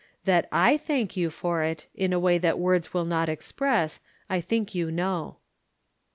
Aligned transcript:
That 0.25 0.49
I 0.51 0.77
thank 0.77 1.15
you 1.15 1.29
for 1.29 1.61
it, 1.61 1.85
in 1.93 2.11
a 2.11 2.19
way 2.19 2.39
that 2.39 2.57
words 2.57 2.91
will 2.91 3.05
not 3.05 3.29
express, 3.29 3.99
I 4.31 4.41
think 4.41 4.73
you 4.73 4.89
know." 4.91 5.37